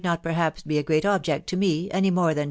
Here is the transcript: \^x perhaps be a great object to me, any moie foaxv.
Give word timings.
\^x 0.03 0.23
perhaps 0.23 0.63
be 0.63 0.79
a 0.79 0.83
great 0.83 1.05
object 1.05 1.45
to 1.45 1.55
me, 1.55 1.87
any 1.91 2.09
moie 2.09 2.33
foaxv. 2.33 2.39